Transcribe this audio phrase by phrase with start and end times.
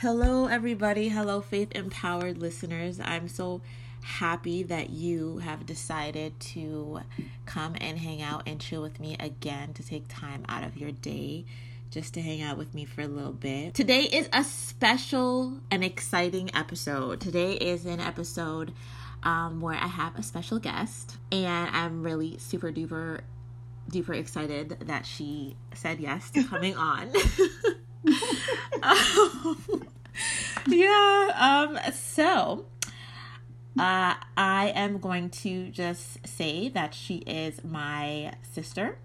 [0.00, 1.08] Hello, everybody.
[1.08, 3.00] Hello, faith empowered listeners.
[3.02, 3.62] I'm so
[4.02, 7.00] happy that you have decided to
[7.46, 10.92] come and hang out and chill with me again to take time out of your
[10.92, 11.46] day
[11.90, 13.72] just to hang out with me for a little bit.
[13.72, 17.18] Today is a special and exciting episode.
[17.18, 18.74] Today is an episode
[19.22, 23.22] um, where I have a special guest, and I'm really super duper
[23.90, 27.14] duper excited that she said yes to coming on.
[28.82, 29.82] um,
[30.66, 32.66] yeah, um, so
[33.78, 38.98] uh, I am going to just say that she is my sister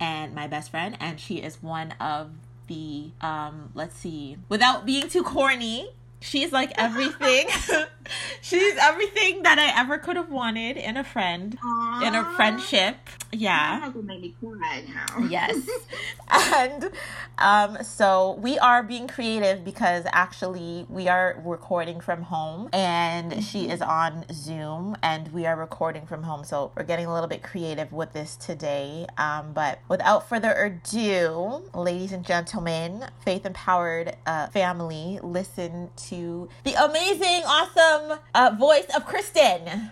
[0.00, 2.32] and my best friend, and she is one of
[2.66, 7.48] the um, let's see, without being too corny, she's like everything.
[8.40, 12.06] she's everything that I ever could have wanted in a friend, Aww.
[12.06, 12.96] in a friendship.
[13.30, 13.92] Yeah.
[13.94, 15.26] Make me cry now.
[15.28, 15.68] yes.
[16.30, 16.90] and
[17.36, 23.40] um, so we are being creative because actually we are recording from home and mm-hmm.
[23.40, 26.42] she is on Zoom and we are recording from home.
[26.42, 29.06] So we're getting a little bit creative with this today.
[29.18, 36.72] Um, but without further ado, ladies and gentlemen, faith empowered uh, family, listen to the
[36.84, 39.90] amazing, awesome uh, voice of Kristen.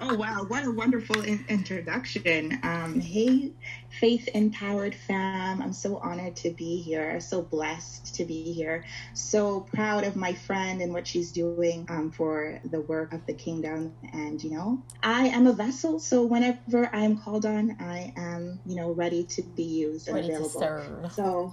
[0.00, 0.44] oh wow.
[0.48, 2.58] What a wonderful in- introduction.
[2.62, 3.52] Um, hey
[4.00, 5.62] faith empowered fam.
[5.62, 7.20] I'm so honored to be here.
[7.20, 8.84] So blessed to be here.
[9.12, 13.34] So proud of my friend and what she's doing um, for the work of the
[13.34, 13.94] kingdom.
[14.12, 15.98] And you know i am a vessel.
[15.98, 20.16] So whenever i am called on i am you know ready to be used and
[20.16, 21.10] ready available.
[21.10, 21.52] so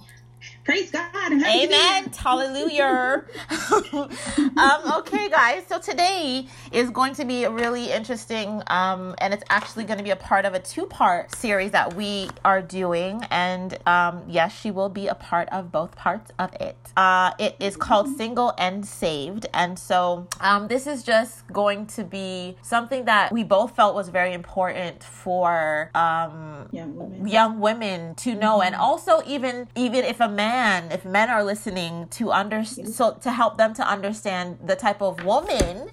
[0.64, 1.32] Praise God.
[1.32, 2.12] Amen.
[2.16, 3.24] Hallelujah.
[3.92, 5.64] um, okay, guys.
[5.68, 10.04] So today is going to be a really interesting, um, and it's actually going to
[10.04, 13.22] be a part of a two-part series that we are doing.
[13.32, 16.76] And um, yes, she will be a part of both parts of it.
[16.96, 18.16] Uh, it is called mm-hmm.
[18.16, 23.42] "Single and Saved," and so um, this is just going to be something that we
[23.42, 28.66] both felt was very important for um, young women, young women to know, mm-hmm.
[28.66, 30.51] and also even even if a man,
[30.92, 35.24] if men are listening, to under so to help them to understand the type of
[35.24, 35.90] woman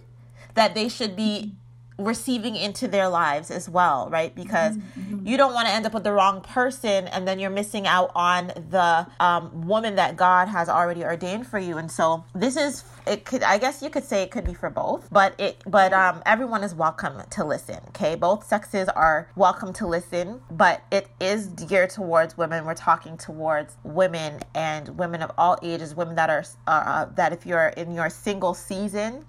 [0.55, 1.55] that they should be
[1.99, 4.33] receiving into their lives as well, right?
[4.33, 5.27] Because mm-hmm.
[5.27, 8.11] you don't want to end up with the wrong person and then you're missing out
[8.15, 11.77] on the um, woman that God has already ordained for you.
[11.77, 14.69] And so this is it could I guess you could say it could be for
[14.69, 17.79] both, but it but um everyone is welcome to listen.
[17.89, 22.65] Okay, both sexes are welcome to listen, but it is geared towards women.
[22.65, 27.45] We're talking towards women and women of all ages, women that are uh, that if
[27.45, 29.25] you're in your single season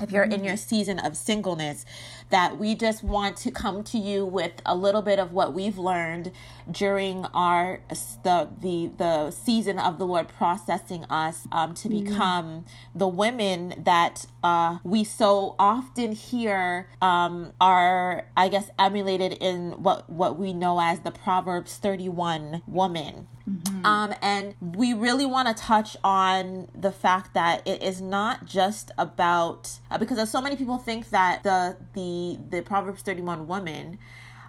[0.00, 0.44] if you're in mm-hmm.
[0.44, 1.84] your season of singleness,
[2.30, 5.78] that we just want to come to you with a little bit of what we've
[5.78, 6.32] learned
[6.70, 7.80] during our
[8.22, 12.04] the the the season of the Lord processing us um, to mm-hmm.
[12.04, 19.82] become the women that uh, we so often hear um, are I guess emulated in
[19.82, 23.28] what what we know as the Proverbs 31 woman.
[23.48, 23.86] Mm-hmm.
[23.86, 28.90] Um, and we really want to touch on the fact that it is not just
[28.98, 33.98] about uh, because so many people think that the the the Proverbs 31 woman.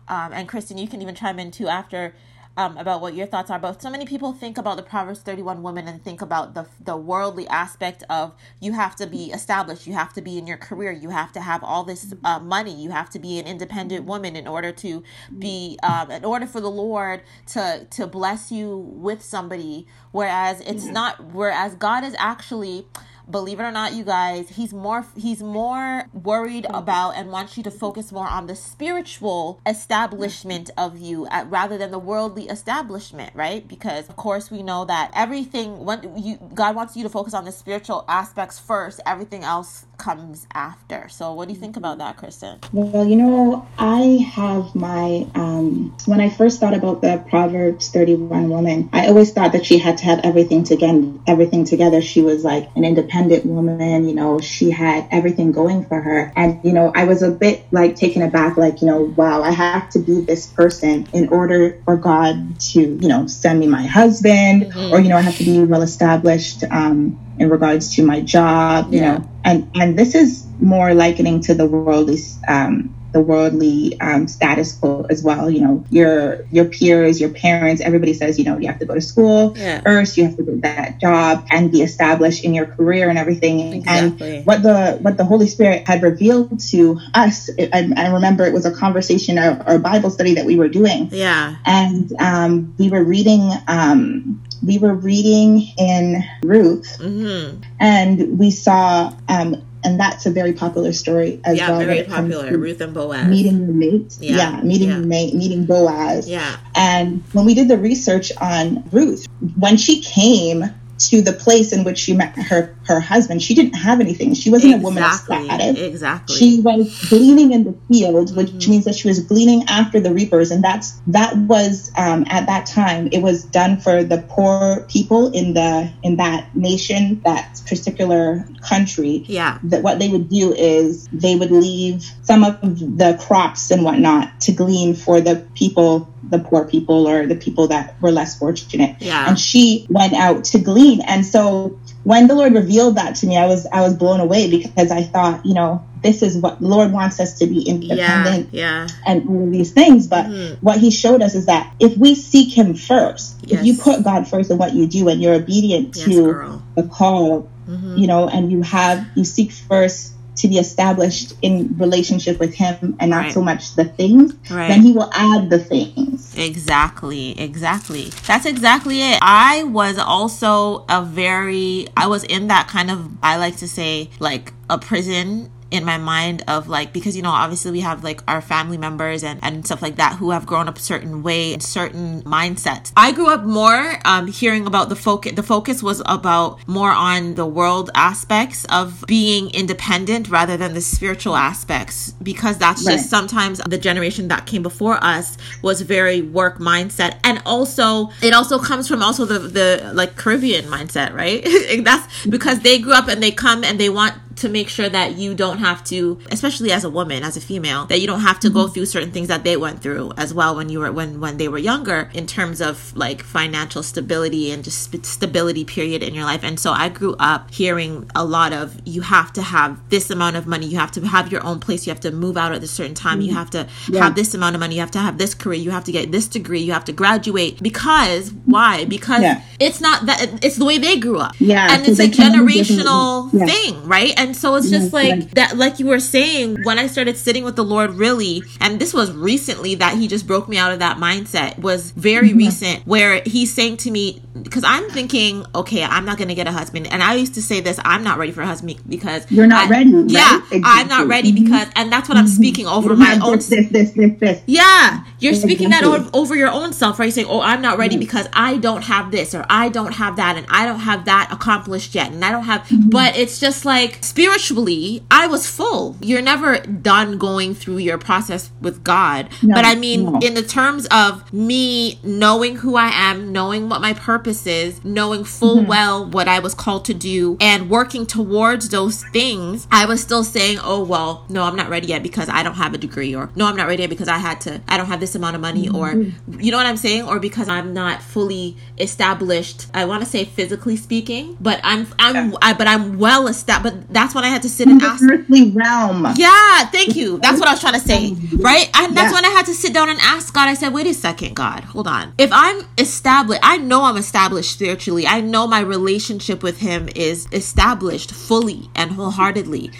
[0.08, 2.14] Um, and Kristen, you can even chime in too after
[2.58, 3.60] um, about what your thoughts are.
[3.60, 6.98] But so many people think about the Proverbs 31 woman and think about the the
[6.98, 10.92] worldly aspect of you have to be established, you have to be in your career,
[10.92, 14.36] you have to have all this uh, money, you have to be an independent woman
[14.36, 15.04] in order to
[15.40, 19.88] be um, in order for the Lord to to bless you with somebody.
[20.12, 21.24] Whereas it's not.
[21.34, 22.88] Whereas God is actually
[23.30, 27.64] believe it or not you guys he's more he's more worried about and wants you
[27.64, 33.32] to focus more on the spiritual establishment of you at, rather than the worldly establishment
[33.36, 33.68] right?
[33.68, 37.46] Because of course we know that everything when you god wants you to focus on
[37.46, 42.18] the spiritual aspects first everything else comes after so what do you think about that
[42.18, 47.90] kristen well you know i have my um when i first thought about the proverbs
[47.90, 52.22] 31 woman i always thought that she had to have everything together everything together she
[52.22, 54.08] was like an independent woman.
[54.08, 56.32] You know, she had everything going for her.
[56.36, 59.52] And, you know, I was a bit like taken aback, like, you know, wow, I
[59.52, 63.86] have to be this person in order for God to, you know, send me my
[63.86, 64.94] husband, mm-hmm.
[64.94, 68.94] or, you know, I have to be well established um, in regards to my job,
[68.94, 69.18] you yeah.
[69.18, 69.30] know.
[69.44, 72.18] And, and this is more likening to the worldly
[72.48, 75.50] um, the worldly um, status quo as well.
[75.50, 78.94] You know, your your peers, your parents, everybody says, you know, you have to go
[78.94, 79.82] to school yeah.
[79.82, 83.74] first, you have to do that job and be established in your career and everything.
[83.74, 84.38] Exactly.
[84.38, 88.54] And what the what the Holy Spirit had revealed to us, I, I remember it
[88.54, 91.10] was a conversation or, or, Bible study that we were doing.
[91.12, 91.56] Yeah.
[91.66, 97.62] And um, we were reading um, we were reading in Ruth, Mm-hmm.
[97.80, 101.78] and we saw, um, and that's a very popular story as Yeah, well.
[101.80, 102.58] when very popular.
[102.58, 103.28] Ruth and Boaz.
[103.28, 104.98] Meeting your mate, Yeah, yeah, meeting yeah.
[104.98, 106.28] your mate, meeting Boaz.
[106.28, 106.58] Yeah.
[106.76, 109.28] And when we did the research on Ruth,
[109.60, 110.66] when she came
[111.00, 114.34] to the place in which she met her her husband, she didn't have anything.
[114.34, 115.46] She wasn't a woman of Exactly.
[115.46, 115.80] status.
[115.80, 116.36] Exactly.
[116.36, 118.68] She was gleaning in the field, which Mhm.
[118.70, 122.66] means that she was gleaning after the reapers, and that's that was um, at that
[122.66, 128.48] time it was done for the poor people in the in that nation, that particular
[128.68, 129.24] country.
[129.28, 129.58] yeah.
[129.64, 134.40] That what they would do is they would leave some of the crops and whatnot
[134.42, 138.96] to glean for the people, the poor people or the people that were less fortunate
[139.00, 139.28] Yeah.
[139.28, 143.38] and she went out to glean and so when the lord revealed that to me
[143.38, 146.68] i was i was blown away because i thought you know this is what the
[146.68, 148.88] lord wants us to be independent Yeah.
[149.06, 150.58] and all of these things but Mhm.
[150.62, 154.28] what he showed us is that if we seek him first if you put god
[154.28, 156.62] first in what you do and you're obedient Yes, to girl.
[156.76, 157.98] the call Mhm.
[157.98, 162.96] you know and you have you seek first to be established in relationship with him
[163.00, 163.34] and not Right.
[163.34, 164.68] so much the things Right.
[164.68, 168.12] then he will add the things Exactly, exactly.
[168.28, 169.18] That's exactly it.
[169.24, 174.10] I was also a very, I was in that kind of, I like to say,
[174.20, 178.22] like a prison in my mind of like because you know obviously we have like
[178.28, 181.54] our family members and and stuff like that who have grown up a certain way
[181.54, 182.92] and certain mindsets.
[182.96, 187.36] I grew up more um hearing about the focus the focus was about more on
[187.36, 193.60] the world aspects of being independent rather than the spiritual aspects because that's just sometimes
[193.60, 197.20] the generation that came before us was very work mindset.
[197.24, 201.44] And also it also comes from also the the like caribbean mindset right?
[201.84, 205.18] That's because they grew up and they come and they want to make sure that
[205.18, 208.40] you don't have to especially as a woman as a female that you don't have
[208.40, 211.20] to go through certain things that they went through as well when you were when
[211.20, 216.14] when they were younger in terms of like financial stability and just stability period in
[216.14, 216.44] your life.
[216.44, 220.36] And so i grew up hearing a lot of you have to have this amount
[220.36, 220.66] of money.
[220.68, 221.86] You have to have your own place.
[221.86, 223.22] You have to move out at a certain time.
[223.22, 224.04] You have to Yeah.
[224.04, 224.76] have this amount of money.
[224.76, 225.60] You have to have this career.
[225.60, 226.62] You have to get this degree.
[226.62, 227.62] You have to graduate.
[227.62, 228.86] Because why?
[228.86, 229.42] Because Yeah.
[229.60, 231.34] it's not that it's the way they grew up.
[231.40, 233.46] Yeah, and it's a they come from generational yeah.
[233.46, 234.14] thing right?
[234.18, 237.56] And so it's just like that like you were saying when i started sitting with
[237.56, 240.98] the lord really and this was recently that he just broke me out of that
[240.98, 242.38] mindset was very Mm-hmm.
[242.38, 246.52] recent where he's saying to me because i'm thinking okay i'm not gonna get a
[246.52, 249.48] husband and i used to say this i'm not ready for a husband because You're
[249.48, 250.10] not I- ready, right?
[250.10, 251.08] yeah i'm not Exactly.
[251.08, 251.44] ready Mhm.
[251.46, 255.04] because and that's what i'm speaking over You my own this, this, this, this, yeah,
[255.20, 257.06] you're speaking that over, over your own self, right?
[257.06, 260.16] You're saying, "Oh, I'm not ready because I don't have this, or I don't have
[260.18, 262.90] that, and I don't have that accomplished yet, and I don't have." Mm-hmm.
[262.90, 265.96] But it's just like spiritually, I was full.
[266.02, 269.30] You're never done going through your process with God.
[269.44, 270.20] No, but I mean, no.
[270.24, 275.24] in the terms of me knowing who I am, knowing what my purpose is, knowing
[275.24, 275.68] full Mm-hmm.
[275.68, 280.24] well what I was called to do, and working towards those things, I was still
[280.24, 283.30] saying, "Oh well, no, I'm not ready yet because I don't have a degree," or
[283.36, 285.42] "No, I'm not ready yet because I had to, I don't have this amount of
[285.42, 286.40] money," or Mm-hmm.
[286.42, 289.68] you know what I'm saying, or because I'm not fully established.
[289.74, 293.76] I want to say physically speaking, but I'm, I'm, I, but I'm well established.
[293.78, 295.04] But that's when I had to sit In and the ask.
[295.04, 296.08] earthly realm.
[296.16, 297.20] Yeah, thank you.
[297.22, 298.70] That's what I was trying to say, right?
[298.76, 299.14] And that's Yeah.
[299.14, 300.48] when I had to sit down and ask God.
[300.50, 302.14] I said, "Wait a second, God, hold on.
[302.18, 305.06] If I'm established, I know I'm established spiritually.
[305.08, 309.72] I know my relationship with Him is established fully and wholeheartedly."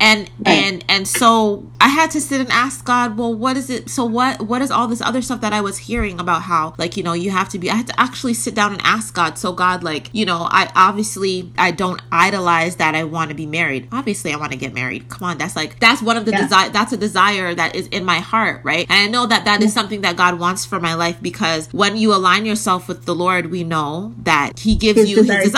[0.00, 0.54] And Right.
[0.54, 3.88] and and so I had to sit and ask God, well, what is it?
[3.90, 6.96] So what what is all this other stuff that I was hearing about how like
[6.96, 7.70] you know you have to be?
[7.70, 9.38] I had to actually sit down and ask God.
[9.38, 13.46] So God, like you know, I obviously I don't idolize that I want to be
[13.46, 13.88] married.
[13.92, 15.08] Obviously, I want to get married.
[15.08, 16.42] Come on, that's like that's one of the Yeah.
[16.42, 16.68] desire.
[16.70, 18.86] That's a desire that is in my heart, right?
[18.90, 21.96] And I know that that is something that God wants for my life because when
[21.96, 25.52] you align yourself with the Lord, we know that He gives His you His ours.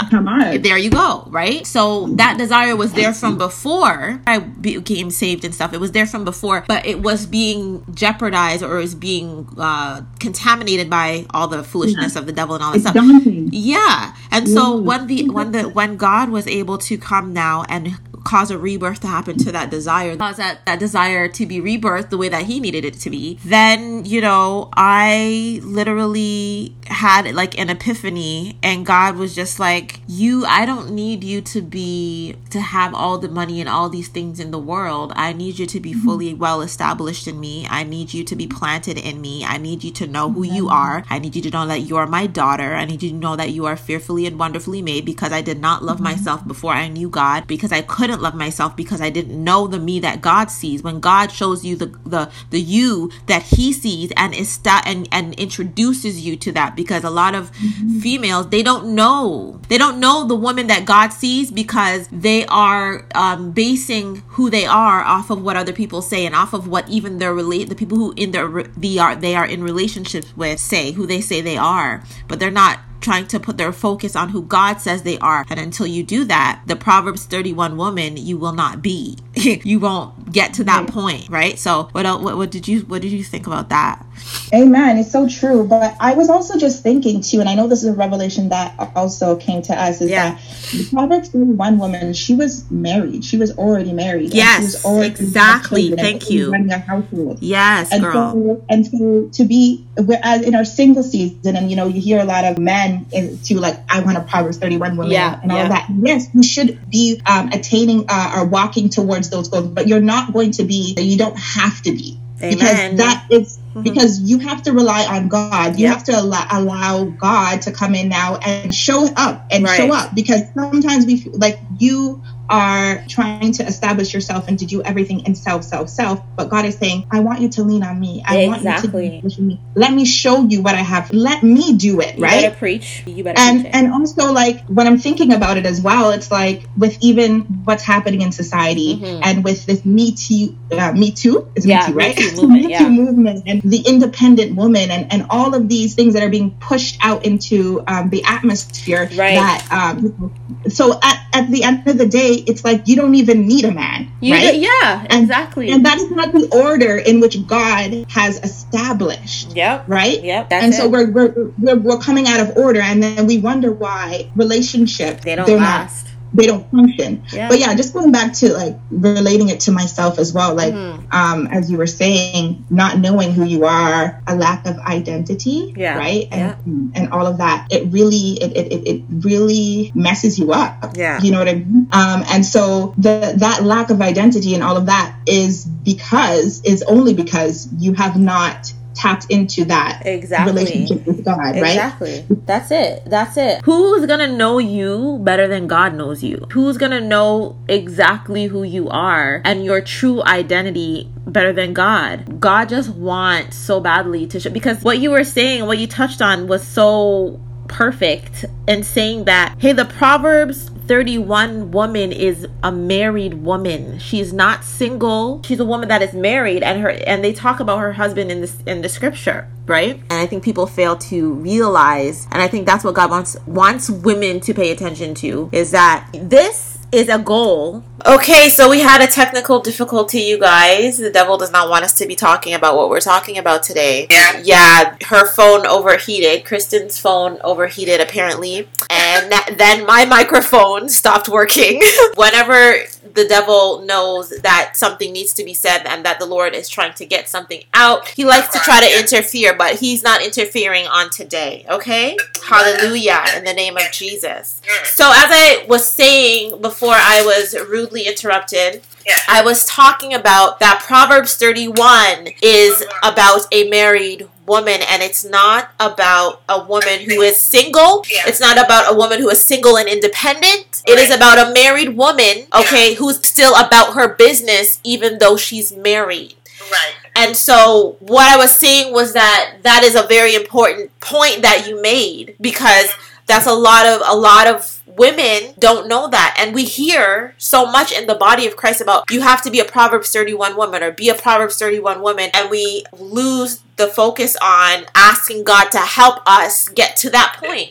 [0.62, 5.54] there you go right so that desire was there from before i became saved and
[5.54, 5.72] stuff.
[5.72, 10.02] It was there from before but it was being jeopardized or it was being uh
[10.20, 12.94] contaminated by all the foolishness of the devil and all that It's stuff.
[12.94, 13.48] daunting.
[13.52, 14.14] yeah.
[14.30, 17.94] And so when the when the when god was able to come now and
[18.24, 22.10] cause a rebirth to happen to that desire cause that that desire to be rebirthed
[22.10, 27.58] the way that he needed it to be then you know i literally had like
[27.58, 32.60] an epiphany and god was just like you i don't need you to be to
[32.60, 35.12] have all the money and all these things in the world.
[35.14, 36.04] I need you to be mm-hmm.
[36.04, 37.66] fully well established in me.
[37.70, 39.44] I need you to be planted in me.
[39.44, 41.04] I need you to know who you are.
[41.08, 42.74] I need you to know that you are my daughter.
[42.74, 45.60] I need you to know that you are fearfully and wonderfully made because I did
[45.60, 46.04] not love mm-hmm.
[46.04, 49.78] myself before I knew God, because I couldn't love myself because I didn't know the
[49.78, 50.82] me that God sees.
[50.82, 55.08] When God shows you the the the you that he sees and is sta- and
[55.12, 58.00] and introduces you to that because a lot of mm-hmm.
[58.00, 59.60] females they don't know.
[59.68, 64.66] They don't know the woman that God sees because they are um, basing who they
[64.66, 67.74] are off of what other people say and off of what even their relate the
[67.74, 71.40] people who in their they are they are in relationships with say who they say
[71.40, 75.18] they are, but they're not trying to put their focus on who God says they
[75.18, 75.44] are.
[75.50, 79.16] And until you do that, the Proverbs 31 woman you will not be.
[79.34, 80.88] you won't get to that Right.
[80.90, 81.58] point, right?
[81.58, 84.04] So what, el- what what did you what did you think about that?
[84.52, 84.98] Amen.
[84.98, 85.66] It's so true.
[85.66, 88.74] But I was also just thinking too, and I know this is a revelation that
[88.96, 90.30] also came to us, is Yeah.
[90.32, 90.40] that
[90.72, 93.24] the Proverbs 31 woman, she was married.
[93.24, 94.34] She was already married.
[94.34, 95.90] Yes, was already exactly.
[95.94, 96.50] Thank you.
[96.50, 97.38] Running a household.
[97.40, 98.32] Yes, And girl.
[98.32, 102.00] so, and so to be whereas uh, in our single season, and you know, you
[102.00, 105.50] hear a lot of men into like, I want a Proverbs 31 woman Yeah, and
[105.52, 105.68] all yeah.
[105.68, 105.88] that.
[106.02, 110.32] Yes, you should be um, attaining uh, or walking towards those goals, but you're not
[110.32, 112.18] going to be, you don't have to be.
[112.42, 112.56] Amen.
[112.56, 113.84] Because that is Mhm.
[113.84, 115.78] because you have to rely on God.
[115.78, 115.94] You Yep.
[115.94, 119.76] have to allow, allow God to come in now and show up and Right.
[119.76, 124.66] show up because sometimes we feel like you are trying to establish yourself and to
[124.66, 126.22] do everything in self, self, self.
[126.36, 128.22] But God is saying, I want you to lean on me.
[128.26, 129.22] I want you Exactly.
[129.28, 129.60] to me.
[129.74, 131.12] Let me show you what I have.
[131.12, 132.42] Let me do it, You right?
[132.42, 133.04] better preach.
[133.06, 136.64] You better and and also like when i'm thinking about it as well it's like
[136.76, 139.20] with even what's happening in society Mhm.
[139.22, 142.30] and with this me too uh, me too is Yeah, me too Me right Too
[142.36, 142.78] movement, Me yeah.
[142.78, 146.50] Too movement and the independent woman and and all of these things that are being
[146.60, 149.34] pushed out into um, the atmosphere Right.
[149.34, 150.32] that um,
[150.68, 153.72] so at, at the end of the day it's like you don't even need a
[153.72, 155.70] man You right do- yeah, And- exactly.
[155.70, 159.84] and that is not the order in which god has established yep.
[159.88, 160.48] right Yep.
[160.52, 160.76] And it.
[160.76, 165.24] so we're, we're we're we're coming out of order and then we wonder why relationships
[165.24, 166.04] they don't last.
[166.06, 167.48] not they don't function Yeah.
[167.48, 171.12] but yeah just going back to like relating it to myself as well like Mhm.
[171.12, 175.96] um as you were saying not knowing who you are a lack of identity Yeah.
[175.96, 180.52] right and and all of that it really it, it, it- it really messes you
[180.52, 181.20] up Yeah.
[181.22, 184.76] you know what i mean um and so the that lack of identity and all
[184.76, 190.52] of that is because is only because you have not tapped into that Exactly.
[190.52, 191.56] relationship with God, right?
[191.56, 192.26] Exactly.
[192.46, 193.04] That's it.
[193.06, 193.62] That's it.
[193.64, 196.46] Who's gonna know you better than God knows you?
[196.50, 202.40] Who's gonna know exactly who you are and your true identity better than God?
[202.40, 206.20] God just wants so badly to show because what you were saying, what you touched
[206.20, 213.34] on was so perfect in saying that, hey, the Proverbs 31 woman is a married
[213.34, 213.98] woman.
[213.98, 215.42] She's not single.
[215.44, 218.40] She's a woman that is married and her and they talk about her husband in
[218.40, 219.96] this in the scripture, right?
[219.96, 223.90] And I think people fail to realize and I think that's what God wants wants
[223.90, 227.84] women to pay attention to is that this is a goal.
[228.06, 230.98] Okay, so we had a technical difficulty, you guys.
[230.98, 234.06] The devil does not want us to be talking about what we're talking about today.
[234.08, 234.40] Yeah.
[234.44, 236.44] Yeah, her phone overheated.
[236.44, 238.68] Kristen's phone overheated apparently.
[238.88, 241.82] And that- then my microphone stopped working.
[242.14, 242.76] Whenever
[243.14, 246.94] the devil knows that something needs to be said and that the Lord is trying
[246.94, 251.10] to get something out, he likes to try to interfere, but he's not interfering on
[251.10, 252.16] today, okay?
[252.46, 254.62] Hallelujah in the name of Jesus.
[254.84, 259.16] So, as I was saying before I was rudely interrupted, Yeah.
[259.28, 265.70] I was talking about that Proverbs 31 is about a married woman and it's not
[265.80, 268.04] about a woman who is single.
[268.10, 268.22] Yeah.
[268.26, 270.82] It's not about a woman who is single and independent.
[270.86, 271.16] It is Right.
[271.16, 276.34] about a married woman, okay, who's still about her business even though she's married.
[276.70, 276.94] Right.
[277.16, 281.66] And so what I was saying was that that is a very important point that
[281.66, 282.88] you made because
[283.26, 286.36] that's a lot of a lot of women don't know that.
[286.38, 289.60] And we hear so much in the body of Christ about you have to be
[289.60, 294.36] a Proverbs 31 woman or be a Proverbs 31 woman and we lose the focus
[294.42, 297.70] on asking God to help us get to that point.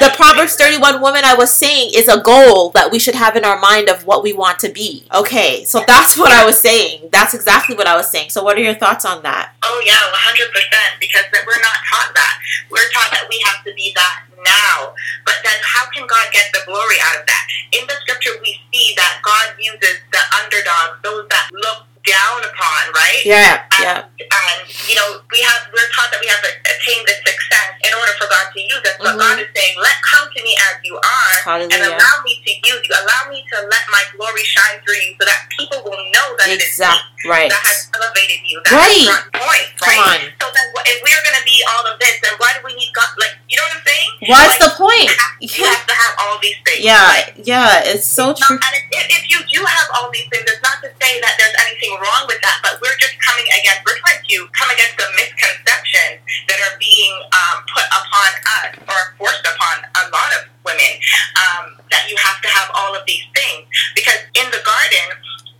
[0.00, 3.44] The Proverbs 31 woman I was saying is a goal that we should have in
[3.44, 5.04] our mind of what we want to be.
[5.14, 7.10] Okay, so that's what I was saying.
[7.12, 8.30] That's exactly what I was saying.
[8.30, 9.52] So, what are your thoughts on that?
[9.62, 10.96] Oh yeah, one hundred percent.
[11.00, 12.34] Because that we're not taught that.
[12.70, 14.94] We're taught that we have to be that now.
[15.26, 17.44] But then, how can God get the glory out of that?
[17.72, 22.82] In the scripture, we see that God uses the underdogs, those that look down upon,
[22.94, 23.20] right?
[23.24, 24.00] Yeah, And, yeah.
[24.04, 24.58] and
[24.88, 28.12] you know, we have we're taught that we have to attain this success in order
[28.20, 28.96] for God to use us.
[29.00, 29.24] But Mhm.
[29.24, 32.82] God is saying, "Let come to me as you are, and allow me to use
[32.84, 32.92] you.
[32.94, 36.48] Allow me to let my glory shine through you so that people will know that
[36.48, 37.30] it is me Exactly.
[37.30, 37.50] Right.
[37.50, 38.60] that has elevated you.
[38.64, 39.08] That Right.
[39.08, 40.20] has brought point, Come right?
[40.20, 40.32] on.
[40.40, 42.74] So then wh- if we're going to be all of this, then why do we
[42.76, 43.08] need God?
[43.16, 44.10] Like, you know what I'm saying?
[44.28, 45.08] What's Like, the point?
[45.08, 46.80] You have, you have to have all these things.
[46.84, 47.02] Yeah.
[47.08, 47.80] Like, Yeah.
[47.84, 48.58] It's so no, true.
[48.60, 51.34] and if, if if you do have all these things, it's not to say that
[51.38, 54.96] there's anything wrong with that, but we're just coming against, we're trying to come against
[54.96, 60.48] the misconceptions that are being um, put upon us or forced upon a lot of
[60.64, 60.92] women
[61.38, 63.64] um, that you have to have all of these things.
[63.94, 65.06] Because in the garden,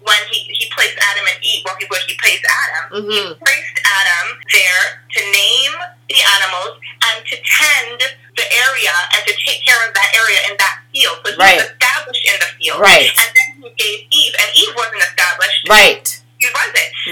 [0.05, 3.77] when he, he placed Adam and Eve, well, he, where he placed Adam, hmm placed
[3.85, 4.85] Adam there
[5.17, 5.75] to name
[6.13, 6.77] the animals
[7.09, 8.01] and to tend
[8.37, 11.17] the area and to take care of that area in that field.
[11.25, 11.57] So he Right.
[11.57, 12.81] was established in the field.
[12.81, 13.09] Right.
[13.09, 15.61] And then he gave Eve, and Eve wasn't established.
[15.69, 16.04] Right.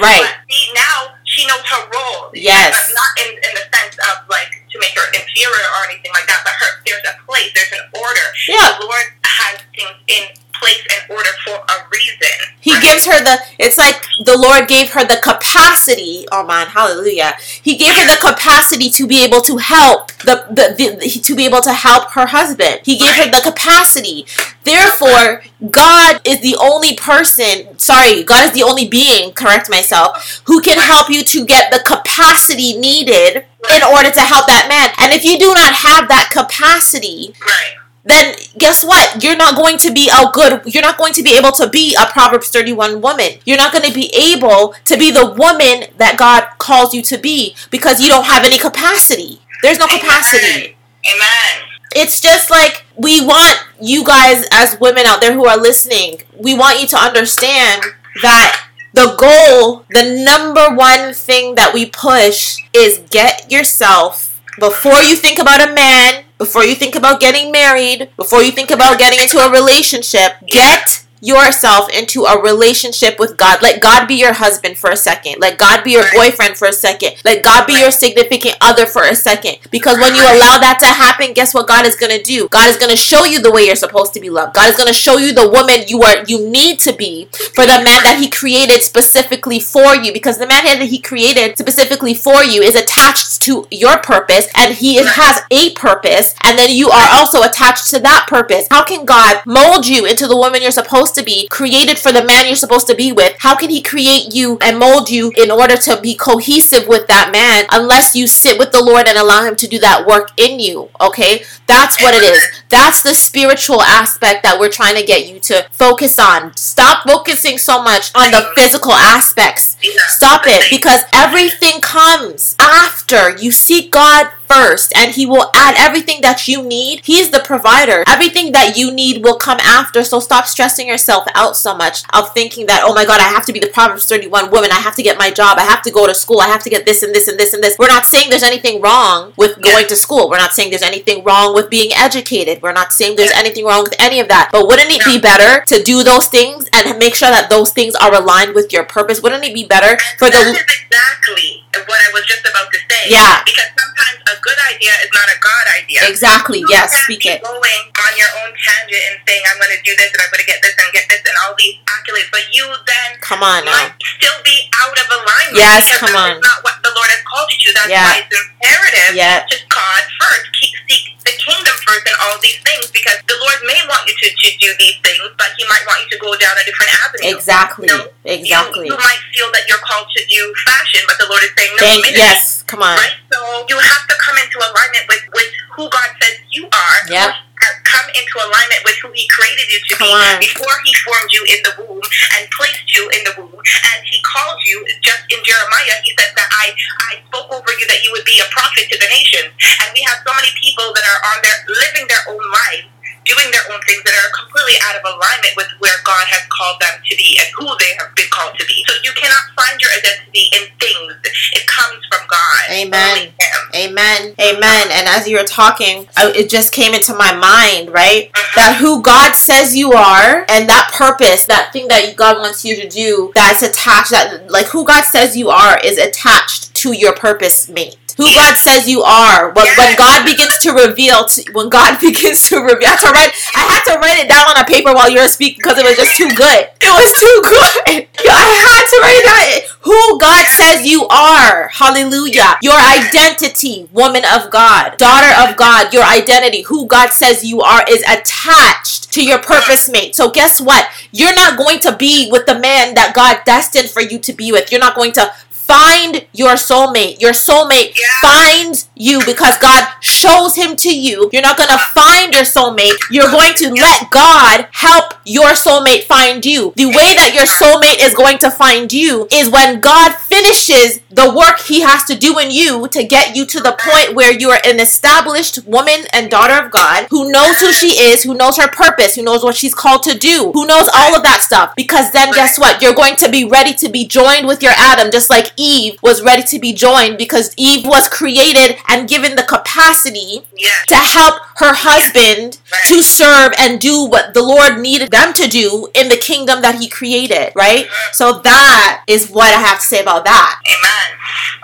[0.02, 0.26] Right.
[0.26, 2.34] But see, now she knows her role.
[2.34, 2.74] Yes.
[2.74, 6.26] But not in, in the sense of like to make her inferior or anything like
[6.26, 8.26] that, but her there's a place, there's an order.
[8.50, 8.78] Yeah.
[8.78, 12.36] The Lord has things in place and order for a reason.
[12.60, 12.82] He right?
[12.82, 13.38] gives her the.
[13.58, 16.26] It's like the Lord gave her the capacity.
[16.30, 17.34] Oh man, hallelujah!
[17.40, 21.44] He gave her the capacity to be able to help the, the, the to be
[21.46, 22.80] able to help her husband.
[22.84, 24.26] He gave her the capacity.
[24.64, 27.78] Therefore, God is the only person.
[27.78, 29.32] Sorry, God is the only being.
[29.32, 30.42] Correct myself.
[30.46, 34.90] Who can help you to get the capacity needed in order to help that man.
[34.98, 37.74] And if you do not have that capacity, Right.
[38.04, 39.22] then guess what?
[39.22, 41.94] You're not going to be a good, you're not going to be able to be
[41.94, 43.38] a Proverbs 31 woman.
[43.44, 47.18] You're not going to be able to be the woman that God calls you to
[47.18, 49.40] be because you don't have any capacity.
[49.62, 50.76] There's no capacity.
[51.06, 51.68] Amen.
[51.94, 56.54] It's just like we want you guys, as women out there who are listening, we
[56.54, 57.82] want you to understand
[58.22, 65.16] that the goal, the number one thing that we push is get yourself before you
[65.16, 69.20] think about a man, before you think about getting married, before you think about getting
[69.20, 73.62] into a relationship, get yourself into a relationship with God.
[73.62, 75.36] Let God be your husband for a second.
[75.38, 77.14] Let God be your boyfriend for a second.
[77.24, 79.58] Let God be your significant other for a second.
[79.70, 82.48] Because when you allow that to happen, guess what God is going to do?
[82.48, 84.54] God is going to show you the way you're supposed to be loved.
[84.54, 87.64] God is going to show you the woman you are you need to be for
[87.64, 92.14] the man that he created specifically for you because the man that he created specifically
[92.14, 96.90] for you is attached to your purpose and he has a purpose and then you
[96.90, 98.66] are also attached to that purpose.
[98.70, 102.24] How can God mold you into the woman you're supposed to be, created for the
[102.24, 103.36] man you're supposed to be with?
[103.38, 107.30] How can he create you and mold you in order to be cohesive with that
[107.32, 110.60] man unless you sit with the Lord and allow him to do that work in
[110.60, 110.90] you?
[111.00, 111.44] Okay?
[111.66, 112.46] That's what it is.
[112.68, 116.56] That's the spiritual aspect that we're trying to get you to focus on.
[116.56, 119.76] Stop focusing so much on the physical aspects.
[120.08, 126.20] Stop it because everything comes after you seek God first and he will add everything
[126.22, 127.00] that you need.
[127.04, 128.04] He's the provider.
[128.06, 130.04] Everything that you need will come after.
[130.04, 133.46] So stop stressing yourself out so much of thinking that, oh my God, I have
[133.46, 134.70] to be the Proverbs 31 woman.
[134.70, 135.58] I have to get my job.
[135.58, 136.40] I have to go to school.
[136.40, 137.76] I have to get this and this and this and this.
[137.78, 140.28] We're not saying there's anything wrong with going to school.
[140.28, 142.62] We're not saying there's anything wrong with being educated.
[142.62, 144.50] We're not saying there's anything wrong with any of that.
[144.52, 147.94] But wouldn't it be better to do those things and make sure that those things
[147.94, 149.22] are aligned with your purpose?
[149.22, 153.08] Wouldn't it be better for the exactly what I was just about to say.
[153.08, 153.40] Yeah.
[153.44, 156.00] Because sometimes a good idea is not a God idea.
[156.08, 156.60] Exactly.
[156.60, 157.40] You Yes, speak it.
[157.42, 160.44] Going on your own tangent and saying, "I'm going to do this and I'm going
[160.44, 163.64] to get this and get this and all these accolades," but you then Come on
[163.64, 163.72] now.
[163.72, 165.56] might still be out of alignment.
[165.56, 166.40] Yes, because come on.
[166.40, 167.68] not what the Lord has called you to.
[167.72, 168.04] That's Yeah.
[168.08, 169.40] why it's imperative Yeah.
[169.48, 170.46] to God first.
[170.52, 174.14] Keep seek the kingdom first and all these things because the Lord may want you
[174.16, 176.90] to, to do these things, but He might want you to go down a different
[177.06, 177.38] avenue.
[177.38, 177.86] Exactly.
[177.86, 178.90] You know, Exactly.
[178.90, 181.70] You, you might feel that you're called to do fashion, but the Lord is saying,
[181.78, 182.66] no, Thank ministry, yes.
[182.66, 182.98] Come on.
[182.98, 183.14] Right?
[183.30, 183.38] So
[183.70, 186.98] you have to come into alignment with, with who God says you are.
[187.06, 187.30] Yep.
[187.30, 190.40] Uh, Come into alignment with who He created you to Come be on.
[190.42, 192.02] before He formed you in the womb
[192.34, 193.54] and placed you in the womb.
[193.54, 196.74] And He called you, just in Jeremiah, He said that I,
[197.06, 199.54] I spoke over you that you would be a prophet to the nations.
[199.62, 202.88] And we have so many people that are on their living their own lives,
[203.24, 206.80] doing their own things that are completely out of alignment with where God has called
[206.80, 208.84] them to be and who they have been called to be.
[208.88, 211.12] So you cannot find your identity in things.
[211.52, 212.62] It comes from God.
[212.70, 213.32] Amen.
[213.74, 214.34] Amen.
[214.40, 214.84] Amen.
[214.92, 218.30] And as you were talking, I, it just came into my mind, right?
[218.32, 218.54] Mhm.
[218.54, 222.76] That who God says you are and that purpose, that thing that God wants you
[222.76, 227.14] to do, that's attached, that like who God says you are is attached to your
[227.14, 227.96] purpose mate.
[228.16, 229.52] Who God says you are.
[229.52, 233.10] When, when God begins to reveal, to, when God begins to reveal, I had to
[233.10, 235.78] write, I had to write it down on a paper while you were speaking because
[235.78, 236.68] it was just too good.
[236.80, 238.08] It was too good.
[238.28, 239.78] I had to write it down.
[239.82, 241.68] Who God says you are.
[241.68, 242.58] Hallelujah.
[242.62, 247.84] Your identity, woman of God, daughter of God, your identity, who God says you are,
[247.88, 250.14] is attached to your purpose mate.
[250.14, 250.88] So guess what?
[251.12, 254.52] You're not going to be with the man that God destined for you to be
[254.52, 254.70] with.
[254.70, 255.32] You're not going to
[255.66, 257.20] find your soulmate.
[257.20, 258.20] Your soulmate Yeah.
[258.20, 261.28] finds you because God shows him to you.
[261.32, 262.98] You're not going to find your soulmate.
[263.10, 266.72] You're going to let God help your soulmate find you.
[266.76, 271.32] The way that your soulmate is going to find you is when God finishes the
[271.32, 274.50] work he has to do in you to get you to the point where you
[274.50, 278.56] are an established woman and daughter of God who knows who she is, who knows
[278.56, 281.74] her purpose, who knows what she's called to do, who knows all of that stuff.
[281.76, 282.80] Because then guess what?
[282.82, 286.22] You're going to be ready to be joined with your Adam just like Eve was
[286.22, 290.86] ready to be joined because Eve was created and given the capacity Yes.
[290.88, 295.88] to help her husband to serve and do what the Lord needed them to do
[295.94, 297.86] in the kingdom that he created, right?
[298.12, 300.60] So that is what I have to say about that.
[300.66, 301.18] Amen.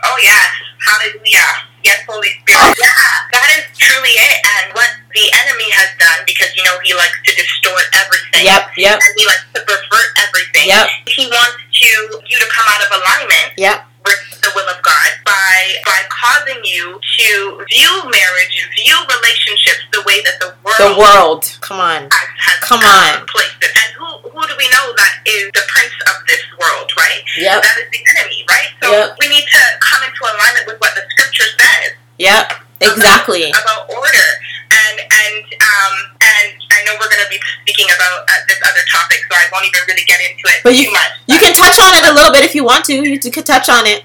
[0.05, 0.46] Oh yes.
[0.87, 1.48] Hallelujah.
[1.85, 2.77] Yes, Holy Spirit.
[2.79, 4.37] Yeah, that is truly it.
[4.44, 8.46] And what the enemy has done, because you know he likes to distort everything.
[8.46, 10.70] Yep, yep, And he likes to pervert everything.
[10.70, 10.87] Yep.
[11.11, 11.90] He wants to
[12.31, 16.62] you to come out of alignment yep, with the will of God by by causing
[16.62, 17.26] you to
[17.66, 21.42] view marriage, view relationships the way that the world, the world.
[21.66, 22.07] Come on.
[22.07, 23.26] has, has Come on.
[23.26, 23.74] placed it.
[23.74, 27.22] And who who do we know that is the prince of this world, right?
[27.35, 28.70] Yep, That is the enemy, right?
[28.83, 29.18] So Yep.
[29.18, 33.50] we need to come into alignment with what the scripture says yep, exactly.
[33.62, 34.28] about order.
[34.68, 38.84] And and um and I know we're going to be speaking about uh, this other
[38.92, 41.10] topic, so I won't even really get into it But too you- much.
[41.26, 42.94] You can touch on it a little bit if you want to.
[42.94, 44.04] You could touch on it.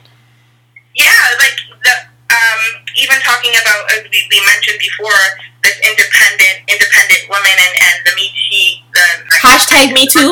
[0.95, 1.93] Yeah, like the
[2.31, 2.61] um
[2.95, 5.19] even talking about as we, we mentioned before,
[5.63, 9.03] this independent independent woman and and the me she the
[9.43, 10.31] Hashtag me too.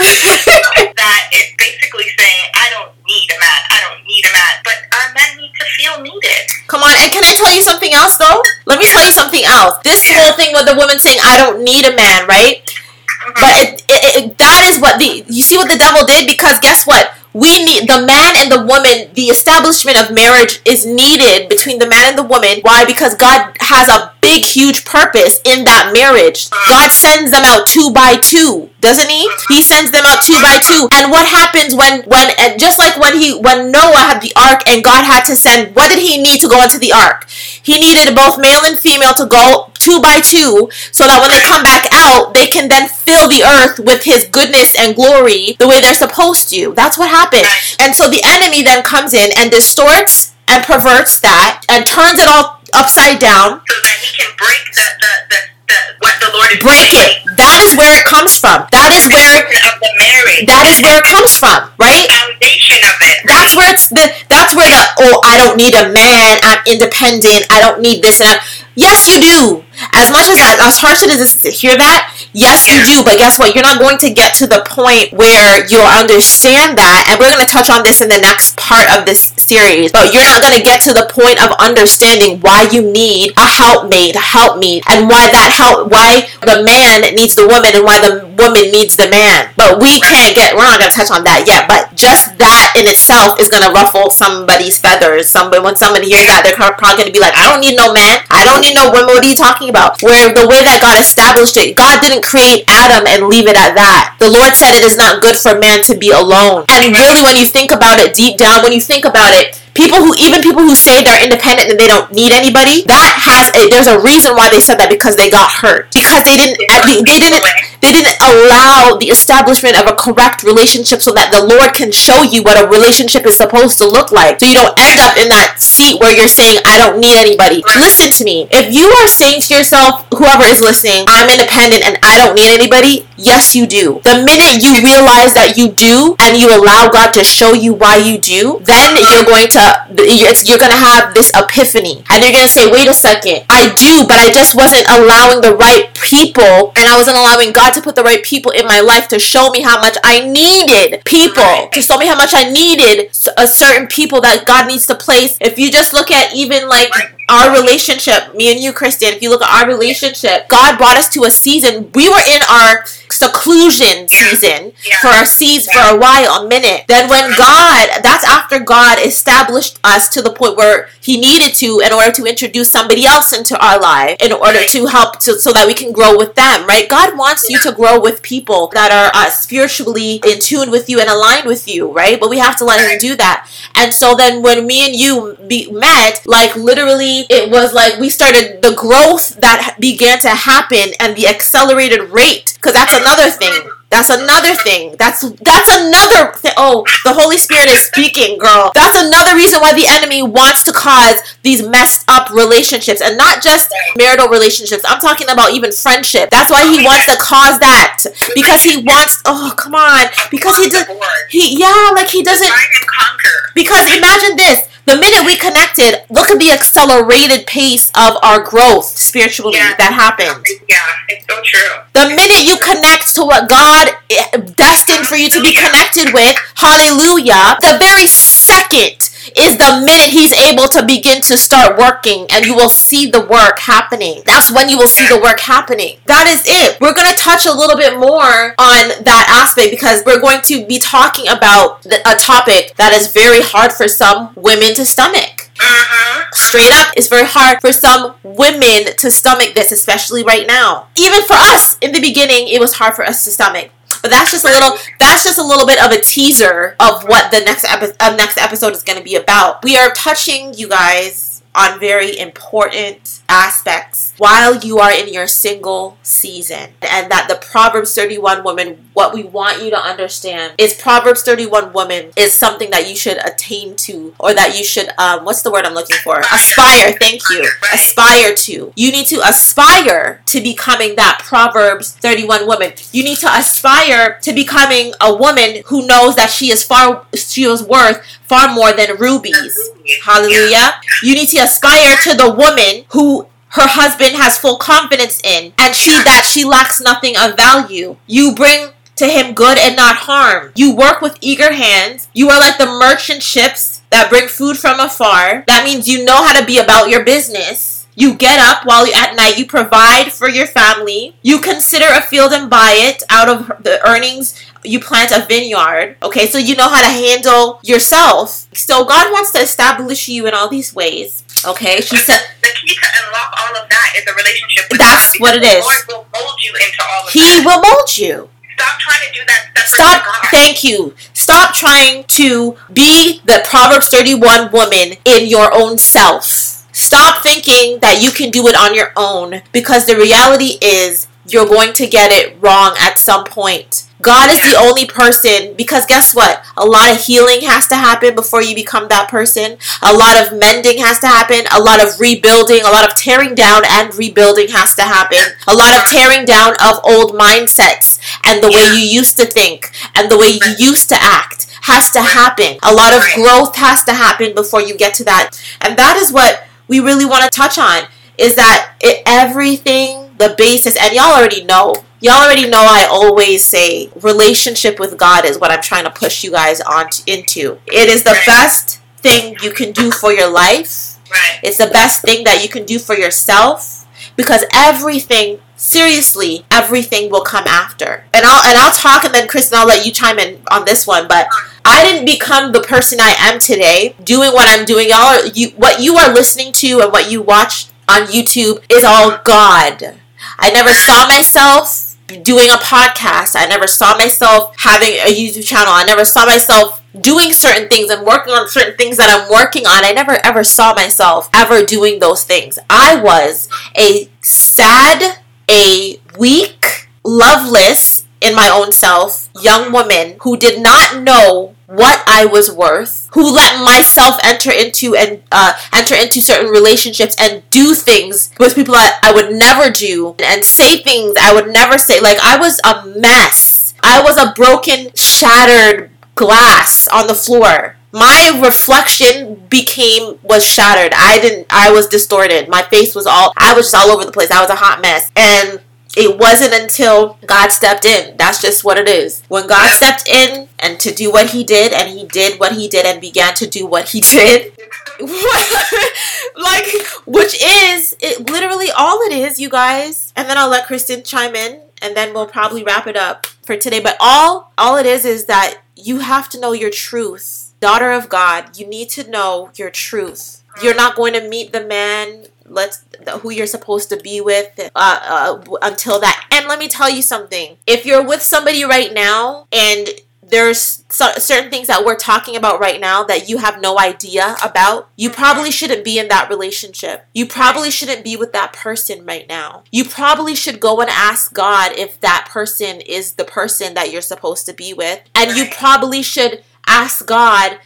[0.00, 4.78] that it's basically saying I don't need a man, I don't need a man, but
[4.94, 6.44] our men need to feel needed.
[6.70, 8.38] Come on, and can I tell you something else though?
[8.70, 9.82] Let me tell you something else.
[9.82, 12.62] This whole thing with the woman saying I don't need a man, right?
[12.62, 13.42] Mm-hmm.
[13.42, 16.62] But it, it, it, that is what the you see what the devil did because
[16.62, 17.10] guess what?
[17.32, 19.14] We need the man and the woman.
[19.14, 22.58] The establishment of marriage is needed between the man and the woman.
[22.62, 22.84] Why?
[22.84, 26.50] Because God has a big, huge purpose in that marriage.
[26.68, 29.30] God sends them out two by two, doesn't He?
[29.48, 30.88] He sends them out two by two.
[30.92, 34.82] And what happens when, when, just like when he, when Noah had the ark and
[34.82, 37.28] God had to send, what did He need to go into the ark?
[37.62, 41.42] He needed both male and female to go two by two so that when they
[41.42, 45.66] come back out, they can then fill the earth with his goodness and glory the
[45.66, 46.72] way they're supposed to.
[46.76, 47.48] That's what happened.
[47.80, 52.28] And so the enemy then comes in and distorts and perverts that and turns it
[52.28, 53.64] all upside down.
[53.66, 55.40] So that he can break the the, the,
[55.72, 57.24] the what the Lord is Break it.
[57.38, 58.66] That is where it comes from.
[58.70, 60.46] That is where of the marriage.
[60.46, 62.06] that is where it comes from, right?
[62.10, 63.18] foundation of it.
[63.24, 67.46] That's where it's the that's where the oh I don't need a man, I'm independent,
[67.50, 68.44] I don't need this and that.
[68.74, 69.64] Yes you do.
[69.92, 73.16] As much as that, as harsh it is to hear that, yes you do, but
[73.16, 73.54] guess what?
[73.54, 77.48] You're not going to get to the point where you'll understand that, and we're gonna
[77.48, 80.80] touch on this in the next part of this series, but you're not gonna get
[80.84, 85.50] to the point of understanding why you need a helpmate, a helpmeet, and why that
[85.56, 89.48] help why the man needs the woman and why the woman needs the man.
[89.56, 92.86] But we can't get we're not gonna touch on that yet, but just that in
[92.86, 95.28] itself is gonna ruffle somebody's feathers.
[95.28, 98.20] Somebody when somebody hears that, they're probably gonna be like, I don't need no man.
[98.30, 99.16] I don't need no woman.
[99.16, 100.02] What are you talking about?
[100.02, 103.78] Where the way that God established it, God didn't create Adam and leave it at
[103.78, 104.16] that.
[104.18, 106.66] The Lord said it is not good for man to be alone.
[106.68, 110.04] And really, when you think about it deep down, when you think about it, people
[110.04, 113.72] who even people who say they're independent and they don't need anybody, that has a,
[113.72, 116.84] there's a reason why they said that because they got hurt because they didn't uh,
[116.84, 117.40] they, they didn't
[117.80, 122.20] they didn't allow the establishment of a correct relationship so that the Lord can show
[122.20, 124.36] you what a relationship is supposed to look like.
[124.36, 127.64] So you don't end up in that seat where you're saying, I don't need anybody.
[127.80, 128.46] Listen to me.
[128.52, 132.52] If you are saying to yourself, whoever is listening, I'm independent and I don't need
[132.52, 134.00] anybody, yes, you do.
[134.04, 137.96] The minute you realize that you do and you allow God to show you why
[137.96, 139.62] you do, then you're going to,
[139.98, 142.02] it's, you're going to have this epiphany.
[142.10, 145.40] And you're going to say, wait a second, I do, but I just wasn't allowing
[145.40, 148.80] the right people and I wasn't allowing God to put the right people in my
[148.80, 152.50] life to show me how much I needed people, to show me how much I
[152.50, 155.36] needed a certain people that God needs to place.
[155.40, 156.90] If you just look at even like
[157.30, 161.08] our relationship, me and you, Kristen, if you look at our relationship, God brought us
[161.10, 161.90] to a season.
[161.94, 164.96] We were in our seclusion season Yeah.
[165.00, 166.84] for a season for a while, a minute.
[166.88, 171.80] Then when God, that's after God established us to the point where He needed to
[171.80, 175.52] in order to introduce somebody else into our life, in order to help to so
[175.52, 176.88] that we can grow with them, right?
[176.88, 181.00] God wants you to grow with people that are uh, spiritually in tune with you
[181.00, 182.18] and aligned with you, right?
[182.18, 183.48] But we have to let Him do that.
[183.74, 188.08] And so then when me and you be, met, like literally, it was like we
[188.08, 193.70] started the growth that began to happen and the accelerated rate, because that's another thing.
[193.90, 194.94] That's another thing.
[195.00, 196.52] That's that's another thing.
[196.56, 198.70] Oh, the Holy Spirit is speaking, girl.
[198.72, 203.42] That's another reason why the enemy wants to cause these messed up relationships, and not
[203.42, 203.66] just
[203.98, 204.84] marital relationships.
[204.86, 206.30] I'm talking about even friendship.
[206.30, 209.22] That's why he wants to cause that because he wants.
[209.26, 210.06] Oh, come on.
[210.30, 210.86] Because he does.
[211.28, 212.46] He yeah, like he doesn't.
[212.46, 213.50] Conquer.
[213.56, 214.69] Because imagine this.
[214.86, 219.74] The minute we connected, look at the accelerated pace of our growth spiritually Yeah.
[219.78, 220.44] that happened.
[220.68, 221.70] Yeah, it's so true.
[221.92, 226.36] The minute you connect to what God eh, destined for you to be connected with,
[226.56, 232.44] hallelujah, the very second is the minute He's able to begin to start working and
[232.44, 234.22] you will see the work happening.
[234.26, 235.98] That's when you will see the work happening.
[236.06, 236.80] That is it.
[236.80, 240.66] We're going to touch a little bit more on that aspect because we're going to
[240.66, 246.30] be talking about a topic that is very hard for some women to stomach Mm-hmm.
[246.32, 251.20] straight up it's very hard for some women to stomach this especially right now even
[251.24, 253.68] for us in the beginning it was hard for us to stomach
[254.02, 257.30] but that's just a little that's just a little bit of a teaser of what
[257.30, 259.62] the next uh, next episode is going to be about.
[259.62, 265.96] We are touching you guys on very important aspects while you are in your single
[266.02, 266.70] season.
[266.82, 271.72] And that the proverbs 31 woman what we want you to understand is proverbs 31
[271.72, 275.50] woman is something that you should attain to or that you should um, what's the
[275.50, 276.20] word i'm looking for?
[276.20, 276.92] Aspire.
[277.00, 277.48] Thank you.
[277.72, 278.72] Aspire to.
[278.76, 282.72] You need to aspire to becoming that proverbs 31 woman.
[282.92, 287.44] You need to aspire to becoming a woman who knows that she is far she
[287.44, 289.70] is worth far more than rubies.
[290.04, 290.74] Hallelujah.
[291.02, 295.74] You need to aspire to the woman who her husband has full confidence in and
[295.74, 297.96] see that she lacks nothing of value.
[298.06, 300.52] You bring to him good and not harm.
[300.54, 302.08] You work with eager hands.
[302.12, 305.44] You are like the merchant ships that bring food from afar.
[305.46, 307.86] That means you know how to be about your business.
[307.96, 311.16] You get up while you, at night you provide for your family.
[311.22, 315.96] You consider a field and buy it out of the earnings you plant a vineyard.
[316.02, 318.46] Okay, so you know how to handle yourself.
[318.54, 321.24] So God wants to establish you in all these ways.
[321.46, 325.12] Okay, she said the key to unlock all of that is a relationship with That's
[325.18, 325.64] God, what it is.
[325.64, 325.86] because is.
[325.86, 327.42] The Lord will mold you into all of He that.
[327.44, 328.28] will mold you.
[328.58, 330.30] Stop trying to do that separate Stop.
[330.30, 330.94] Thank you.
[331.14, 336.24] Stop trying to be the Proverbs 31 woman in your own self.
[336.72, 341.46] Stop thinking that you can do it on your own because the reality is you're
[341.46, 343.86] going to get it wrong at some point.
[344.00, 346.44] God is the only person because guess what?
[346.56, 349.58] A lot of healing has to happen before you become that person.
[349.82, 351.44] A lot of mending has to happen.
[351.52, 355.20] A lot of rebuilding, a lot of tearing down and rebuilding has to happen.
[355.46, 359.72] A lot of tearing down of old mindsets and the way you used to think
[359.94, 362.58] and the way you used to act has to happen.
[362.62, 365.30] A lot of growth has to happen before you get to that.
[365.60, 367.82] And that is what we really want to touch on
[368.16, 371.74] is that it, everything, the basis, and y'all already know.
[372.00, 376.22] Y'all already know I always say relationship with God is what I'm trying to push
[376.24, 377.58] you guys on into.
[377.66, 378.26] It is the Right.
[378.26, 380.94] best thing you can do for your life.
[381.10, 381.40] Right.
[381.42, 383.84] It's the best thing that you can do for yourself
[384.16, 389.58] because everything seriously everything will come after and i'll and i'll talk and then Kristen
[389.58, 391.26] i'll let you chime in on this one but
[391.66, 395.50] i didn't become the person i am today doing what i'm doing y'all are, you
[395.50, 399.96] what you are listening to and what you watch on youtube is all god
[400.40, 401.86] i never saw myself
[402.22, 403.36] doing a podcast.
[403.36, 405.72] I never saw myself having a youtube channel.
[405.72, 409.66] I never saw myself doing certain things and working on certain things that i'm working
[409.66, 409.84] on.
[409.84, 412.58] I never ever saw myself ever doing those things.
[412.68, 413.48] I was
[413.78, 421.54] a sad a weak, loveless in my own self young woman who did not know
[421.70, 427.14] what I was worth, who let myself enter into and uh, enter into certain relationships
[427.18, 431.46] and do things with people that I would never do and say things I would
[431.52, 432.00] never say.
[432.00, 433.74] Like I was a mess.
[433.84, 437.76] I was a broken, shattered glass on the floor.
[437.92, 440.92] My reflection became was shattered.
[440.94, 442.48] I didn't i was distorted.
[442.48, 444.30] My face was all i was just all over the place.
[444.30, 445.10] I was a hot mess.
[445.14, 445.60] And
[445.96, 450.48] it wasn't until god stepped in that's just what it is when god stepped in
[450.58, 453.46] and to do what he did and he did what he did and began to
[453.46, 454.52] do what he did
[455.00, 456.66] like
[457.06, 461.34] which is it literally all it is you guys and then i'll let kristen chime
[461.34, 463.80] in and then we'll probably wrap it up for today.
[463.80, 467.52] But all all it is is that you have to know your truth.
[467.60, 470.42] Daughter of God, you need to know your truth.
[470.62, 472.84] You're not going to meet the man let's
[473.20, 476.28] who you're supposed to be with uh, uh, until that.
[476.32, 477.56] And let me tell you something.
[477.66, 479.88] If you're with somebody right now and
[480.30, 484.88] there's certain things that we're talking about right now that you have no idea about,
[484.96, 487.06] you probably shouldn't be in that relationship.
[487.12, 489.64] You probably shouldn't be with that person right now.
[489.72, 494.02] You probably should go and ask God if that person is the person that you're
[494.02, 495.02] supposed to be with.
[495.14, 497.58] And you probably should ask God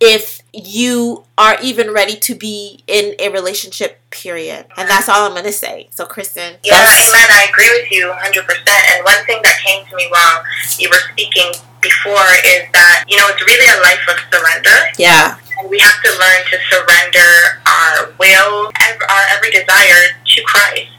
[0.00, 4.66] if you are even ready to be in a relationship period.
[4.76, 5.88] And that's all i'm going to say.
[5.90, 6.56] So kristen.
[6.62, 8.48] Yeah amen i agree with you 100%
[8.94, 10.42] and one thing that came to me while
[10.78, 14.78] you were speaking before is that you know it's really a life of surrender.
[14.98, 15.38] Yeah.
[15.58, 17.30] And we have to learn to surrender
[17.66, 18.70] our will
[19.08, 20.92] our every desire to christ.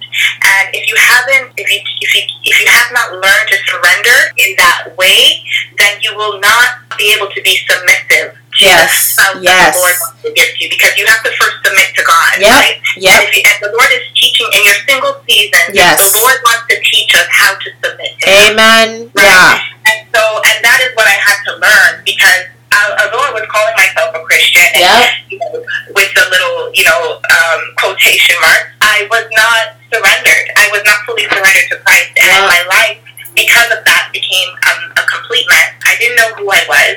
[0.44, 4.18] And if you haven't, if you if you if you have not learned to surrender
[4.38, 5.44] in that way,
[5.78, 9.16] then you will not be able to be submissive to yes.
[9.16, 9.76] the yes.
[9.76, 12.32] the Lord wants to give to you because you have to first submit to God,
[12.40, 12.52] yep.
[12.52, 12.78] right?
[12.98, 13.16] Yep.
[13.16, 15.66] And, if, and the Lord is teaching in your single season.
[15.74, 16.12] Yes.
[16.12, 18.90] The Lord wants to teach us how to submit to Amen.
[19.08, 19.12] Him.
[19.16, 19.28] Right?
[19.28, 19.94] Yeah.
[19.94, 23.76] And so, and that is what I had to learn because although I was calling
[23.76, 25.10] myself a Christian, and, yep.
[25.30, 25.64] you know,
[25.96, 30.46] with the little, you know, um, quotation marks, I was not surrendered.
[30.56, 32.48] I was not fully surrendered to Christ, and Yeah.
[32.48, 33.00] my life,
[33.36, 35.70] because of that, became um, a complete mess.
[35.86, 36.96] I didn't know who I was.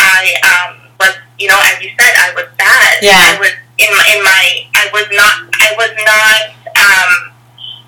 [0.00, 0.83] I um,
[1.38, 2.98] you know, as you said, I was bad.
[3.02, 3.34] Yeah.
[3.34, 4.44] I was in my, in my,
[4.74, 6.40] I was not, I was not.
[6.78, 7.10] Um,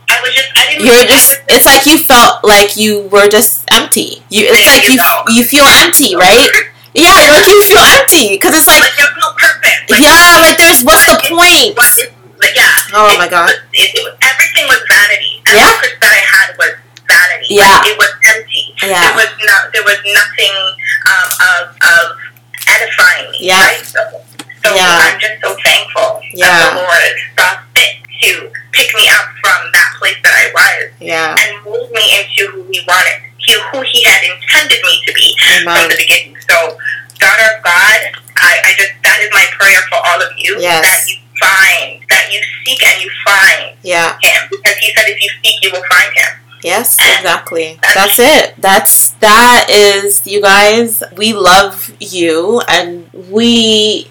[0.09, 0.85] I was just, I didn't.
[0.87, 4.23] You're I just it's like you felt like you were just empty.
[4.31, 6.49] You it's like you you you feel empty, right?
[6.95, 9.83] Yeah, like you feel empty cuz it's like Like there's no purpose.
[9.91, 11.77] Like, yeah, like there's what's the point?
[11.77, 12.07] What is,
[12.39, 12.73] like, yeah.
[12.95, 13.51] Oh It my God.
[13.75, 15.43] It, it, was- everything was vanity.
[15.47, 15.75] Every Yeah.
[15.75, 16.73] purpose that I had was
[17.11, 17.47] vanity.
[17.51, 17.67] Yeah.
[17.83, 18.65] Like, it was empty.
[18.83, 19.03] Yeah.
[19.11, 20.55] There was no, there was nothing
[21.11, 22.05] um, of of
[23.31, 23.39] me.
[23.41, 23.61] Yeah.
[23.63, 23.85] Right.
[23.85, 24.01] So,
[24.65, 25.09] so Yeah.
[25.13, 26.47] I'm just so thankful Yeah.
[26.47, 30.91] that the Lord saw fit to pick me up from that place that I was
[31.01, 31.35] Yeah.
[31.39, 33.19] and move me into who He wanted,
[33.73, 35.89] who He had intended me to be from Amen.
[35.89, 36.37] the beginning.
[36.51, 36.77] So,
[37.21, 38.01] daughter of God,
[38.43, 40.83] I, I just that is my prayer for all of you Yes.
[40.85, 44.17] that you find that you seek and you find Yeah.
[44.23, 46.33] Him because He said if you seek you will find Him.
[46.63, 47.79] Yes, exactly.
[47.95, 48.55] That's it.
[48.59, 51.03] That's that is you guys.
[51.17, 54.11] We love you and we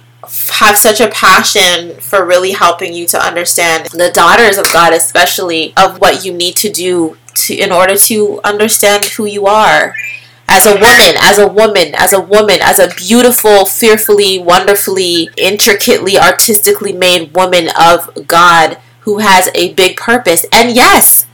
[0.51, 5.71] have such a passion for really helping you to understand the daughters of God especially
[5.77, 9.93] of what you need to do to in order to understand who you are
[10.47, 16.17] as a woman, as a woman, as a woman, as a beautiful, fearfully, wonderfully, intricately,
[16.17, 20.45] artistically made woman of God who has a big purpose.
[20.51, 21.25] And yes,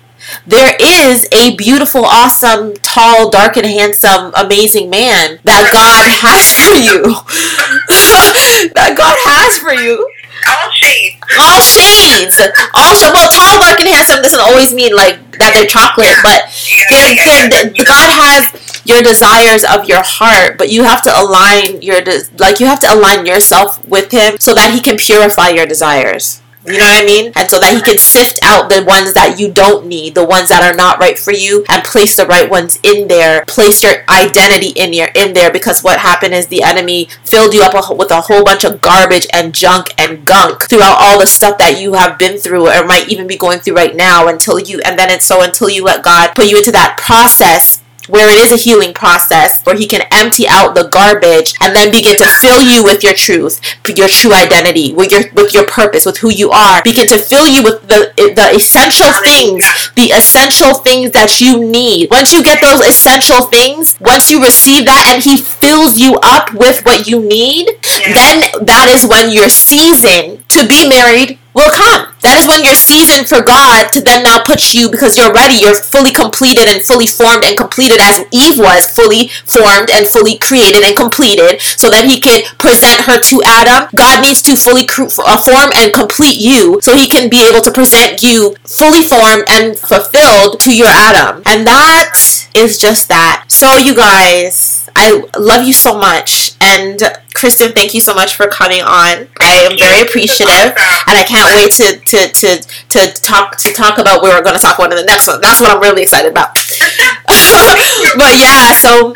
[0.45, 6.75] there is a beautiful, awesome, tall, dark, and handsome, amazing man that God has for
[6.79, 7.03] you.
[8.75, 10.09] that God has for you.
[10.47, 11.17] All shades.
[11.37, 12.41] All shades.
[12.73, 16.49] Also, well, tall, dark, and handsome doesn't always mean like that they're chocolate, but
[16.89, 21.81] the, the, the, God has your desires of your heart, but you have to align
[21.81, 25.49] your des- like you have to align yourself with Him so that He can purify
[25.49, 26.40] your desires.
[26.65, 27.31] You know what I mean?
[27.35, 30.49] And so that he can sift out the ones that you don't need, the ones
[30.49, 33.45] that are not right for you, and place the right ones in there.
[33.45, 37.63] Place your identity in your in there because what happened is the enemy filled you
[37.63, 41.57] up with a whole bunch of garbage and junk and gunk throughout all the stuff
[41.57, 44.81] that you have been through or might even be going through right now until you
[44.85, 48.37] and then it's so until you let God put you into that process where it
[48.37, 52.27] is a healing process where he can empty out the garbage and then begin to
[52.27, 53.59] fill you with your truth
[53.95, 56.81] your true identity with your with your purpose with who you are.
[56.83, 59.63] Begin to fill you with the the essential things
[59.95, 62.09] the essential things that you need.
[62.09, 66.53] Once you get those essential things once you receive that and he fills you up
[66.53, 67.67] with what you need
[68.15, 72.13] then that is when your season to be married will come.
[72.21, 75.55] That is when your season for God to then now put you because you're ready,
[75.57, 80.37] you're fully completed and fully formed and completed as Eve was fully formed and fully
[80.37, 83.89] created and completed so that he can present her to Adam.
[83.95, 87.71] God needs to fully uh, form and complete you so he can be able to
[87.71, 91.41] present you fully formed and fulfilled to your Adam.
[91.45, 92.13] And that
[92.53, 93.45] is just that.
[93.49, 97.01] So you guys, I love you so much and
[97.33, 99.27] Kristen, thank you so much for coming on.
[99.39, 103.97] I am very appreciative, and I can't wait to to to to talk to talk
[103.97, 105.41] about where we're going to talk about in the next one.
[105.41, 106.53] That's what I'm really excited about.
[108.17, 109.13] but yeah, so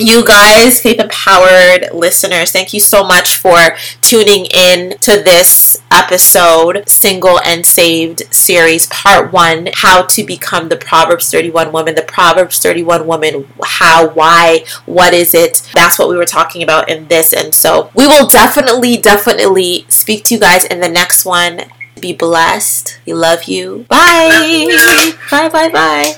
[0.00, 6.88] you guys, faith empowered listeners, thank you so much for tuning in to this episode,
[6.88, 11.94] Single and Saved series, part one How to Become the Proverbs 31 Woman.
[11.94, 15.68] The Proverbs 31 Woman, how, why, what is it?
[15.74, 17.32] That's what we were talking about in this.
[17.32, 21.62] And so we will definitely, definitely speak to you guys in the next one.
[22.00, 22.98] Be blessed.
[23.06, 23.86] We love you.
[23.88, 25.12] Bye.
[25.30, 26.14] Bye, bye, bye.